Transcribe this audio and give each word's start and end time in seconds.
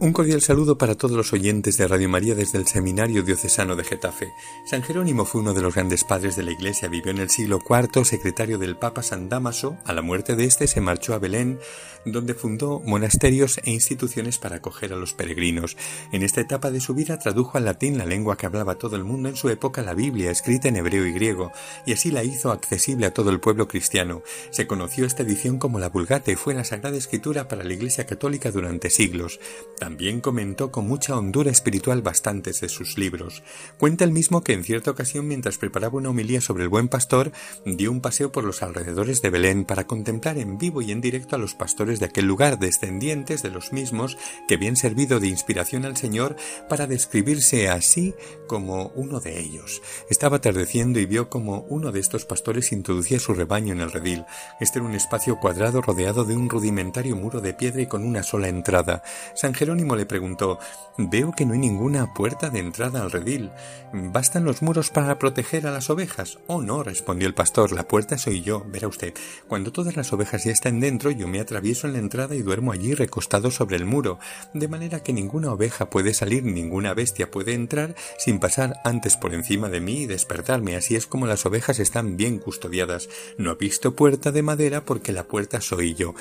Un 0.00 0.12
cordial 0.12 0.40
saludo 0.40 0.78
para 0.78 0.94
todos 0.94 1.16
los 1.16 1.32
oyentes 1.32 1.76
de 1.76 1.88
Radio 1.88 2.08
María 2.08 2.36
desde 2.36 2.56
el 2.56 2.68
Seminario 2.68 3.24
Diocesano 3.24 3.74
de 3.74 3.82
Getafe. 3.82 4.32
San 4.64 4.84
Jerónimo 4.84 5.24
fue 5.24 5.40
uno 5.40 5.54
de 5.54 5.60
los 5.60 5.74
grandes 5.74 6.04
padres 6.04 6.36
de 6.36 6.44
la 6.44 6.52
Iglesia, 6.52 6.88
vivió 6.88 7.10
en 7.10 7.18
el 7.18 7.30
siglo 7.30 7.58
IV, 7.68 8.04
secretario 8.04 8.58
del 8.58 8.76
Papa 8.76 9.02
San 9.02 9.28
Damaso. 9.28 9.76
A 9.84 9.92
la 9.92 10.00
muerte 10.00 10.36
de 10.36 10.44
este 10.44 10.68
se 10.68 10.80
marchó 10.80 11.14
a 11.14 11.18
Belén, 11.18 11.58
donde 12.04 12.34
fundó 12.34 12.78
monasterios 12.86 13.58
e 13.64 13.72
instituciones 13.72 14.38
para 14.38 14.56
acoger 14.56 14.92
a 14.92 14.96
los 14.96 15.14
peregrinos. 15.14 15.76
En 16.12 16.22
esta 16.22 16.40
etapa 16.40 16.70
de 16.70 16.78
su 16.78 16.94
vida 16.94 17.18
tradujo 17.18 17.58
al 17.58 17.64
latín 17.64 17.98
la 17.98 18.06
lengua 18.06 18.36
que 18.36 18.46
hablaba 18.46 18.78
todo 18.78 18.94
el 18.94 19.02
mundo 19.02 19.28
en 19.28 19.34
su 19.34 19.48
época, 19.48 19.82
la 19.82 19.94
Biblia, 19.94 20.30
escrita 20.30 20.68
en 20.68 20.76
hebreo 20.76 21.06
y 21.06 21.12
griego, 21.12 21.50
y 21.86 21.92
así 21.92 22.12
la 22.12 22.22
hizo 22.22 22.52
accesible 22.52 23.06
a 23.06 23.12
todo 23.12 23.30
el 23.30 23.40
pueblo 23.40 23.66
cristiano. 23.66 24.22
Se 24.50 24.68
conoció 24.68 25.06
esta 25.06 25.24
edición 25.24 25.58
como 25.58 25.80
la 25.80 25.88
Vulgata 25.88 26.30
y 26.30 26.36
fue 26.36 26.54
la 26.54 26.62
Sagrada 26.62 26.96
Escritura 26.96 27.48
para 27.48 27.64
la 27.64 27.72
Iglesia 27.72 28.06
Católica 28.06 28.52
durante 28.52 28.90
siglos. 28.90 29.40
También 29.88 30.20
comentó 30.20 30.70
con 30.70 30.86
mucha 30.86 31.16
hondura 31.16 31.50
espiritual 31.50 32.02
bastantes 32.02 32.60
de 32.60 32.68
sus 32.68 32.98
libros. 32.98 33.42
Cuenta 33.78 34.04
el 34.04 34.12
mismo 34.12 34.44
que 34.44 34.52
en 34.52 34.62
cierta 34.62 34.90
ocasión, 34.90 35.26
mientras 35.26 35.56
preparaba 35.56 35.96
una 35.96 36.10
homilía 36.10 36.42
sobre 36.42 36.64
el 36.64 36.68
buen 36.68 36.88
pastor, 36.88 37.32
dio 37.64 37.90
un 37.90 38.02
paseo 38.02 38.30
por 38.30 38.44
los 38.44 38.62
alrededores 38.62 39.22
de 39.22 39.30
Belén 39.30 39.64
para 39.64 39.86
contemplar 39.86 40.36
en 40.36 40.58
vivo 40.58 40.82
y 40.82 40.92
en 40.92 41.00
directo 41.00 41.36
a 41.36 41.38
los 41.38 41.54
pastores 41.54 42.00
de 42.00 42.04
aquel 42.04 42.26
lugar, 42.26 42.58
descendientes 42.58 43.42
de 43.42 43.48
los 43.48 43.72
mismos 43.72 44.18
que 44.46 44.56
habían 44.56 44.76
servido 44.76 45.20
de 45.20 45.28
inspiración 45.28 45.86
al 45.86 45.96
Señor 45.96 46.36
para 46.68 46.86
describirse 46.86 47.70
así 47.70 48.14
como 48.46 48.88
uno 48.88 49.20
de 49.20 49.40
ellos. 49.40 49.80
Estaba 50.10 50.36
atardeciendo 50.36 51.00
y 51.00 51.06
vio 51.06 51.30
como 51.30 51.60
uno 51.70 51.92
de 51.92 52.00
estos 52.00 52.26
pastores 52.26 52.72
introducía 52.72 53.18
su 53.20 53.32
rebaño 53.32 53.72
en 53.72 53.80
el 53.80 53.90
redil. 53.90 54.26
Este 54.60 54.80
era 54.80 54.86
un 54.86 54.94
espacio 54.94 55.40
cuadrado 55.40 55.80
rodeado 55.80 56.26
de 56.26 56.36
un 56.36 56.50
rudimentario 56.50 57.16
muro 57.16 57.40
de 57.40 57.54
piedra 57.54 57.80
y 57.80 57.86
con 57.86 58.04
una 58.04 58.22
sola 58.22 58.48
entrada. 58.48 59.02
San 59.34 59.54
Jerónimo 59.54 59.77
le 59.78 60.06
preguntó 60.06 60.58
Veo 60.96 61.32
que 61.32 61.46
no 61.46 61.52
hay 61.52 61.60
ninguna 61.60 62.12
puerta 62.12 62.50
de 62.50 62.58
entrada 62.58 63.02
al 63.02 63.12
redil. 63.12 63.52
¿Bastan 63.92 64.44
los 64.44 64.62
muros 64.62 64.90
para 64.90 65.18
proteger 65.18 65.66
a 65.66 65.70
las 65.70 65.90
ovejas? 65.90 66.38
Oh, 66.48 66.60
no, 66.60 66.82
respondió 66.82 67.28
el 67.28 67.34
pastor, 67.34 67.70
la 67.70 67.86
puerta 67.86 68.18
soy 68.18 68.42
yo. 68.42 68.64
Verá 68.66 68.88
usted, 68.88 69.14
cuando 69.46 69.70
todas 69.70 69.96
las 69.96 70.12
ovejas 70.12 70.44
ya 70.44 70.50
están 70.50 70.80
dentro, 70.80 71.12
yo 71.12 71.28
me 71.28 71.38
atravieso 71.38 71.86
en 71.86 71.92
la 71.92 72.00
entrada 72.00 72.34
y 72.34 72.42
duermo 72.42 72.72
allí 72.72 72.94
recostado 72.94 73.52
sobre 73.52 73.76
el 73.76 73.84
muro, 73.84 74.18
de 74.54 74.66
manera 74.66 75.02
que 75.02 75.12
ninguna 75.12 75.52
oveja 75.52 75.88
puede 75.88 76.14
salir, 76.14 76.42
ninguna 76.42 76.94
bestia 76.94 77.30
puede 77.30 77.54
entrar 77.54 77.94
sin 78.18 78.40
pasar 78.40 78.80
antes 78.84 79.16
por 79.16 79.34
encima 79.34 79.68
de 79.68 79.80
mí 79.80 80.02
y 80.02 80.06
despertarme. 80.06 80.74
Así 80.74 80.96
es 80.96 81.06
como 81.06 81.26
las 81.26 81.46
ovejas 81.46 81.78
están 81.78 82.16
bien 82.16 82.38
custodiadas. 82.38 83.08
No 83.36 83.50
ha 83.50 83.54
visto 83.54 83.94
puerta 83.94 84.32
de 84.32 84.42
madera 84.42 84.84
porque 84.84 85.12
la 85.12 85.24
puerta 85.24 85.60
soy 85.60 85.94
yo. 85.94 86.14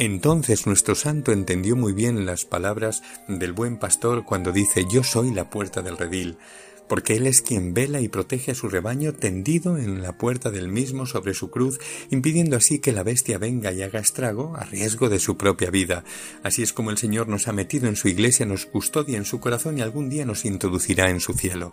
Entonces 0.00 0.66
nuestro 0.68 0.94
santo 0.94 1.32
entendió 1.32 1.74
muy 1.74 1.92
bien 1.92 2.24
las 2.24 2.44
palabras 2.44 3.02
del 3.26 3.52
buen 3.52 3.78
pastor 3.78 4.24
cuando 4.24 4.52
dice 4.52 4.84
Yo 4.88 5.02
soy 5.02 5.32
la 5.32 5.50
puerta 5.50 5.82
del 5.82 5.98
redil 5.98 6.38
porque 6.88 7.16
Él 7.16 7.26
es 7.26 7.42
quien 7.42 7.74
vela 7.74 8.00
y 8.00 8.08
protege 8.08 8.52
a 8.52 8.54
su 8.54 8.68
rebaño 8.68 9.12
tendido 9.12 9.78
en 9.78 10.02
la 10.02 10.16
puerta 10.16 10.50
del 10.50 10.68
mismo 10.68 11.06
sobre 11.06 11.34
su 11.34 11.50
cruz, 11.50 11.78
impidiendo 12.10 12.56
así 12.56 12.78
que 12.78 12.92
la 12.92 13.02
bestia 13.02 13.38
venga 13.38 13.72
y 13.72 13.82
haga 13.82 14.00
estrago 14.00 14.56
a 14.56 14.64
riesgo 14.64 15.08
de 15.08 15.18
su 15.18 15.36
propia 15.36 15.70
vida. 15.70 16.04
Así 16.42 16.62
es 16.62 16.72
como 16.72 16.90
el 16.90 16.98
Señor 16.98 17.28
nos 17.28 17.48
ha 17.48 17.52
metido 17.52 17.88
en 17.88 17.96
su 17.96 18.08
iglesia, 18.08 18.46
nos 18.46 18.66
custodia 18.66 19.16
en 19.16 19.24
su 19.24 19.40
corazón 19.40 19.78
y 19.78 19.82
algún 19.82 20.08
día 20.08 20.24
nos 20.24 20.44
introducirá 20.44 21.10
en 21.10 21.20
su 21.20 21.34
cielo. 21.34 21.72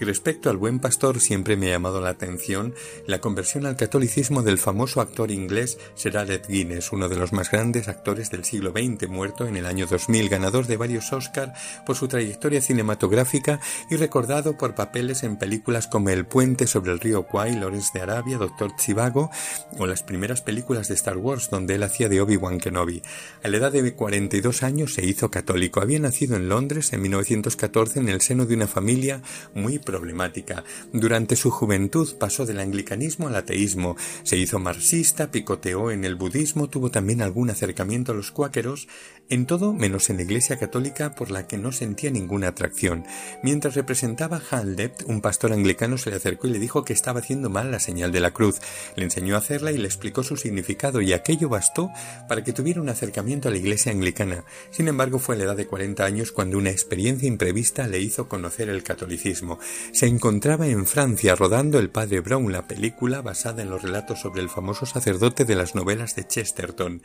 Y 0.00 0.04
respecto 0.04 0.50
al 0.50 0.56
buen 0.56 0.80
pastor, 0.80 1.20
siempre 1.20 1.56
me 1.56 1.68
ha 1.68 1.72
llamado 1.72 2.00
la 2.00 2.10
atención 2.10 2.74
la 3.06 3.20
conversión 3.20 3.66
al 3.66 3.76
catolicismo 3.76 4.42
del 4.42 4.58
famoso 4.58 5.00
actor 5.00 5.30
inglés 5.30 5.78
Sir 5.94 6.18
Alec 6.18 6.48
Guinness, 6.48 6.92
uno 6.92 7.08
de 7.08 7.16
los 7.16 7.32
más 7.32 7.50
grandes 7.50 7.88
actores 7.88 8.30
del 8.30 8.44
siglo 8.44 8.72
XX, 8.72 9.08
muerto 9.08 9.46
en 9.46 9.56
el 9.56 9.66
año 9.66 9.86
2000, 9.86 10.28
ganador 10.28 10.66
de 10.66 10.76
varios 10.76 11.12
Oscar 11.12 11.52
por 11.86 11.96
su 11.96 12.08
trayectoria 12.08 12.60
cinematográfica 12.60 13.60
y 13.90 13.96
recordado 13.96 14.53
por 14.56 14.74
papeles 14.74 15.22
en 15.22 15.36
películas 15.36 15.86
como 15.86 16.10
El 16.10 16.26
puente 16.26 16.66
sobre 16.66 16.92
el 16.92 17.00
río 17.00 17.26
Kwai, 17.26 17.56
Lores 17.56 17.92
de 17.92 18.00
Arabia, 18.00 18.38
Doctor 18.38 18.74
Chivago 18.76 19.30
o 19.78 19.86
las 19.86 20.02
primeras 20.02 20.42
películas 20.42 20.88
de 20.88 20.94
Star 20.94 21.16
Wars 21.16 21.50
donde 21.50 21.74
él 21.74 21.82
hacía 21.82 22.08
de 22.08 22.20
Obi-Wan 22.20 22.58
Kenobi. 22.58 23.02
A 23.42 23.48
la 23.48 23.56
edad 23.56 23.72
de 23.72 23.94
42 23.94 24.62
años 24.62 24.94
se 24.94 25.04
hizo 25.04 25.30
católico. 25.30 25.80
Había 25.80 25.98
nacido 25.98 26.36
en 26.36 26.48
Londres 26.48 26.92
en 26.92 27.02
1914 27.02 28.00
en 28.00 28.08
el 28.08 28.20
seno 28.20 28.46
de 28.46 28.54
una 28.54 28.66
familia 28.66 29.22
muy 29.54 29.78
problemática. 29.78 30.64
Durante 30.92 31.36
su 31.36 31.50
juventud 31.50 32.16
pasó 32.18 32.46
del 32.46 32.60
anglicanismo 32.60 33.28
al 33.28 33.36
ateísmo, 33.36 33.96
se 34.22 34.36
hizo 34.36 34.58
marxista, 34.58 35.30
picoteó 35.30 35.90
en 35.90 36.04
el 36.04 36.14
budismo, 36.14 36.68
tuvo 36.68 36.90
también 36.90 37.22
algún 37.22 37.50
acercamiento 37.50 38.12
a 38.12 38.14
los 38.14 38.30
cuáqueros, 38.30 38.88
en 39.28 39.46
todo 39.46 39.72
menos 39.72 40.10
en 40.10 40.16
la 40.16 40.22
Iglesia 40.22 40.58
católica 40.58 41.14
por 41.14 41.30
la 41.30 41.46
que 41.46 41.58
no 41.58 41.72
sentía 41.72 42.10
ninguna 42.10 42.48
atracción. 42.48 43.04
Mientras 43.42 43.74
representaba 43.74 44.40
Haldept, 44.50 45.02
un 45.06 45.20
pastor 45.20 45.52
anglicano 45.52 45.98
se 45.98 46.10
le 46.10 46.16
acercó 46.16 46.46
y 46.46 46.50
le 46.50 46.58
dijo 46.58 46.84
que 46.84 46.92
estaba 46.92 47.20
haciendo 47.20 47.50
mal 47.50 47.70
la 47.70 47.80
señal 47.80 48.12
de 48.12 48.20
la 48.20 48.32
cruz. 48.32 48.60
Le 48.96 49.04
enseñó 49.04 49.34
a 49.34 49.38
hacerla 49.38 49.72
y 49.72 49.78
le 49.78 49.86
explicó 49.86 50.22
su 50.22 50.36
significado 50.36 51.00
y 51.00 51.12
aquello 51.12 51.48
bastó 51.48 51.90
para 52.28 52.44
que 52.44 52.52
tuviera 52.52 52.80
un 52.80 52.88
acercamiento 52.88 53.48
a 53.48 53.50
la 53.50 53.58
Iglesia 53.58 53.92
anglicana. 53.92 54.44
Sin 54.70 54.88
embargo, 54.88 55.18
fue 55.18 55.34
a 55.34 55.38
la 55.38 55.44
edad 55.44 55.56
de 55.56 55.66
40 55.66 56.04
años 56.04 56.32
cuando 56.32 56.58
una 56.58 56.70
experiencia 56.70 57.28
imprevista 57.28 57.86
le 57.88 58.00
hizo 58.00 58.28
conocer 58.28 58.68
el 58.68 58.82
catolicismo. 58.82 59.58
Se 59.92 60.06
encontraba 60.06 60.66
en 60.66 60.86
Francia 60.86 61.34
rodando 61.34 61.78
El 61.78 61.90
Padre 61.90 62.20
Brown, 62.20 62.52
la 62.52 62.66
película 62.66 63.22
basada 63.22 63.62
en 63.62 63.70
los 63.70 63.82
relatos 63.82 64.20
sobre 64.20 64.42
el 64.42 64.48
famoso 64.48 64.86
sacerdote 64.86 65.44
de 65.44 65.54
las 65.54 65.74
novelas 65.74 66.14
de 66.16 66.26
Chesterton. 66.26 67.02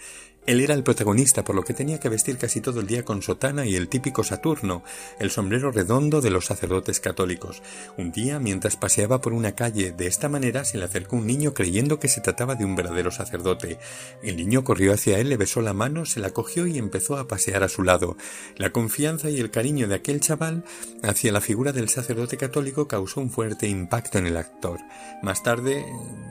Él 0.50 0.62
era 0.62 0.74
el 0.74 0.82
protagonista, 0.82 1.44
por 1.44 1.56
lo 1.56 1.62
que 1.62 1.76
tenía 1.76 2.00
que 2.00 2.10
vestir 2.10 2.40
casi 2.40 2.60
todo 2.60 2.80
el 2.80 2.88
día 2.88 3.06
con 3.06 3.22
sotana 3.22 3.68
y 3.68 3.76
el 3.76 3.88
típico 3.88 4.24
Saturno, 4.24 4.82
el 5.20 5.30
sombrero 5.30 5.72
redondo 5.72 6.22
de 6.22 6.32
los 6.32 6.46
sacerdotes 6.48 7.00
católicos. 7.00 7.62
Un 7.98 8.12
día, 8.12 8.40
mientras 8.40 8.76
paseaba 8.76 9.22
por 9.22 9.34
una 9.34 9.52
calle 9.52 9.92
de 9.92 10.08
esta 10.08 10.28
manera, 10.28 10.66
se 10.66 10.80
le 10.80 10.86
acercó 10.86 11.18
un 11.18 11.28
niño 11.28 11.54
creyendo 11.54 12.00
que 12.00 12.08
se 12.08 12.22
trataba 12.22 12.56
de 12.56 12.66
un 12.66 12.76
verdadero 12.76 13.12
sacerdote. 13.12 13.78
El 14.24 14.38
niño 14.38 14.64
corrió 14.64 14.92
hacia 14.92 15.20
él, 15.20 15.30
le 15.30 15.38
besó 15.38 15.62
la 15.62 15.74
mano, 15.74 16.08
se 16.08 16.20
la 16.20 16.32
cogió 16.32 16.66
y 16.66 16.80
empezó 16.80 17.18
a 17.18 17.28
pasear 17.28 17.62
a 17.62 17.70
su 17.70 17.84
lado. 17.84 18.18
La 18.58 18.72
confianza 18.72 19.30
y 19.30 19.40
el 19.40 19.52
cariño 19.52 19.88
de 19.88 19.94
aquel 19.94 20.20
chaval 20.20 20.64
hacia 21.04 21.32
la 21.32 21.42
figura 21.42 21.74
del 21.74 21.90
sacerdote 21.90 22.38
católico 22.38 22.88
causó 22.88 23.22
un 23.22 23.30
fuerte 23.30 23.68
impacto 23.68 24.18
en 24.18 24.26
el 24.26 24.36
actor. 24.36 24.80
Más 25.22 25.44
tarde 25.44 25.86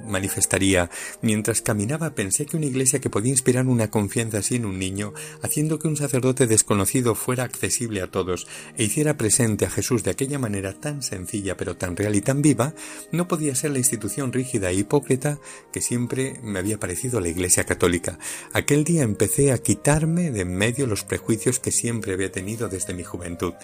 manifestaría, 0.04 0.90
mientras 1.22 1.62
caminaba 1.62 2.10
pensé 2.16 2.46
que 2.46 2.56
una 2.56 2.66
iglesia 2.66 2.98
que 2.98 3.10
podía 3.10 3.30
inspirar 3.30 3.68
una 3.68 3.88
confianza 3.88 4.07
así 4.38 4.56
en 4.56 4.64
un 4.64 4.78
niño, 4.78 5.12
haciendo 5.42 5.78
que 5.78 5.86
un 5.86 5.96
sacerdote 5.96 6.46
desconocido 6.46 7.14
fuera 7.14 7.44
accesible 7.44 8.02
a 8.02 8.10
todos 8.10 8.46
e 8.76 8.84
hiciera 8.84 9.16
presente 9.16 9.64
a 9.64 9.70
Jesús 9.70 10.02
de 10.02 10.10
aquella 10.10 10.38
manera 10.38 10.72
tan 10.72 11.02
sencilla 11.02 11.56
pero 11.56 11.76
tan 11.76 11.96
real 11.96 12.16
y 12.16 12.20
tan 12.20 12.42
viva, 12.42 12.74
no 13.12 13.28
podía 13.28 13.54
ser 13.54 13.70
la 13.70 13.78
institución 13.78 14.32
rígida 14.32 14.70
e 14.70 14.74
hipócrita 14.74 15.38
que 15.72 15.80
siempre 15.80 16.40
me 16.42 16.58
había 16.58 16.80
parecido 16.80 17.20
la 17.20 17.28
Iglesia 17.28 17.64
católica. 17.64 18.18
Aquel 18.52 18.84
día 18.84 19.02
empecé 19.02 19.52
a 19.52 19.58
quitarme 19.58 20.30
de 20.30 20.48
en 20.48 20.54
medio 20.54 20.86
los 20.86 21.04
prejuicios 21.04 21.58
que 21.58 21.72
siempre 21.72 22.12
había 22.14 22.32
tenido 22.32 22.68
desde 22.68 22.94
mi 22.94 23.04
juventud. 23.04 23.54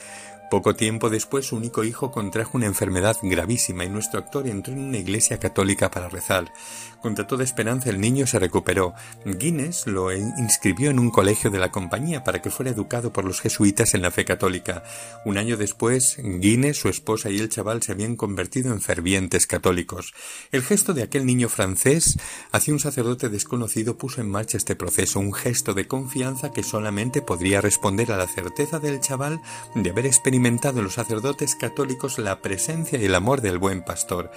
Poco 0.51 0.75
tiempo 0.77 1.11
después 1.11 1.47
su 1.47 1.57
único 1.57 1.85
hijo 1.85 2.11
contrajo 2.11 2.57
una 2.59 2.67
enfermedad 2.67 3.17
gravísima 3.23 3.85
y 3.85 3.89
nuestro 3.89 4.21
actor 4.21 4.47
entró 4.47 4.73
en 4.73 4.81
una 4.81 4.99
iglesia 4.99 5.39
católica 5.39 5.91
para 5.91 6.09
rezar. 6.09 6.53
Contra 7.01 7.27
toda 7.27 7.45
esperanza 7.45 7.91
el 7.91 8.01
niño 8.01 8.27
se 8.27 8.39
recuperó. 8.39 8.95
Guinness 9.25 9.87
lo 9.87 10.13
inscribió 10.13 10.91
en 10.91 10.99
un 10.99 11.11
colegio 11.11 11.51
de 11.51 11.59
la 11.59 11.71
compañía 11.71 12.25
para 12.25 12.41
que 12.41 12.51
fuera 12.51 12.71
educado 12.71 13.13
por 13.13 13.25
los 13.25 13.41
jesuitas 13.41 13.95
en 13.95 14.03
la 14.03 14.11
fe 14.11 14.25
católica. 14.25 14.85
Un 15.25 15.39
año 15.39 15.57
después, 15.57 16.19
Guinness, 16.23 16.79
su 16.79 16.89
esposa 16.89 17.31
y 17.31 17.39
el 17.39 17.49
chaval 17.49 17.83
se 17.83 17.93
habían 17.93 18.17
convertido 18.17 18.73
en 18.73 18.81
fervientes 18.81 19.47
católicos. 19.47 20.15
El 20.53 20.63
gesto 20.63 20.95
de 20.95 21.03
aquel 21.03 21.27
niño 21.27 21.49
francés 21.49 22.19
hacia 22.53 22.73
un 22.73 22.81
sacerdote 22.81 23.29
desconocido 23.29 23.97
puso 23.97 24.21
en 24.21 24.31
marcha 24.31 24.57
este 24.57 24.77
proceso, 24.77 25.21
un 25.21 25.33
gesto 25.33 25.75
de 25.75 25.89
confianza 25.89 26.53
que 26.53 26.63
solamente 26.63 27.23
podría 27.23 27.61
responder 27.61 28.13
a 28.13 28.17
la 28.17 28.29
certeza 28.29 28.79
del 28.79 29.01
chaval 29.01 29.41
de 29.75 29.91
haber 29.91 30.07
experimentado 30.07 30.34
en 30.35 30.83
los 30.83 30.95
sacerdotes 30.95 31.55
católicos 31.55 32.19
la 32.19 32.43
presencia 32.43 32.99
y 32.99 33.05
el 33.05 33.15
amor 33.15 33.41
del 33.41 33.59
buen 33.59 33.85
pastor. 33.85 34.33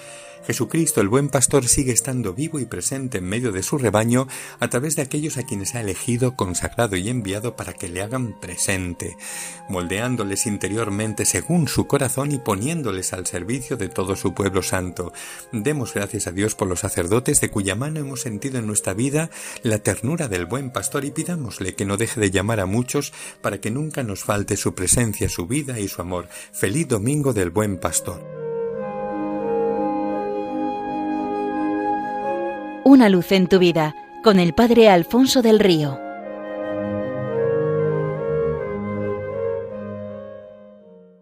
Jesucristo, 0.46 1.00
el 1.00 1.08
buen 1.08 1.28
pastor, 1.28 1.66
sigue 1.66 1.92
estando 1.92 2.32
vivo 2.32 2.60
y 2.60 2.66
presente 2.66 3.18
en 3.18 3.24
medio 3.24 3.50
de 3.50 3.64
su 3.64 3.76
rebaño 3.76 4.28
a 4.60 4.68
través 4.68 4.94
de 4.94 5.02
aquellos 5.02 5.36
a 5.36 5.42
quienes 5.42 5.74
ha 5.74 5.80
elegido, 5.80 6.36
consagrado 6.36 6.96
y 6.96 7.08
enviado 7.08 7.56
para 7.56 7.72
que 7.72 7.88
le 7.88 8.00
hagan 8.00 8.38
presente, 8.40 9.16
moldeándoles 9.68 10.46
interiormente 10.46 11.24
según 11.24 11.66
su 11.66 11.86
corazón 11.88 12.30
y 12.32 12.38
poniéndoles 12.38 13.12
al 13.12 13.26
servicio 13.26 13.76
de 13.76 13.88
todo 13.88 14.14
su 14.14 14.32
pueblo 14.32 14.62
santo. 14.62 15.12
Demos 15.52 15.92
gracias 15.94 16.28
a 16.28 16.32
Dios 16.32 16.54
por 16.54 16.68
los 16.68 16.80
sacerdotes 16.80 17.40
de 17.40 17.50
cuya 17.50 17.74
mano 17.74 17.98
hemos 17.98 18.20
sentido 18.20 18.58
en 18.58 18.66
nuestra 18.66 18.94
vida 18.94 19.30
la 19.62 19.80
ternura 19.80 20.28
del 20.28 20.46
buen 20.46 20.70
pastor 20.70 21.04
y 21.04 21.10
pidámosle 21.10 21.74
que 21.74 21.84
no 21.84 21.96
deje 21.96 22.20
de 22.20 22.30
llamar 22.30 22.60
a 22.60 22.66
muchos 22.66 23.12
para 23.42 23.60
que 23.60 23.72
nunca 23.72 24.04
nos 24.04 24.22
falte 24.22 24.56
su 24.56 24.74
presencia, 24.74 25.28
su 25.28 25.46
vida 25.46 25.78
su 25.88 26.00
amor. 26.00 26.28
Feliz 26.52 26.88
Domingo 26.88 27.32
del 27.32 27.50
Buen 27.50 27.78
Pastor. 27.78 28.24
Una 32.84 33.08
luz 33.08 33.32
en 33.32 33.48
tu 33.48 33.58
vida 33.58 33.94
con 34.24 34.38
el 34.38 34.54
Padre 34.54 34.88
Alfonso 34.88 35.42
del 35.42 35.58
Río. 35.58 36.07